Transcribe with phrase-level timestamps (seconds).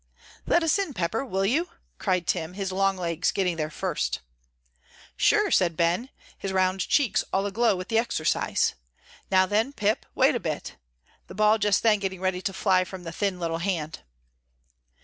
[0.47, 1.69] "Let us in, Pepper, will you?"
[1.99, 4.21] cried Tim, his long legs getting there first.
[5.15, 8.73] "Sure," said Ben, his round cheeks all aglow with the exercise.
[9.29, 10.75] "Now then, Pip, wait a bit,"
[11.27, 13.99] the ball just then getting ready to fly from the thin little hand.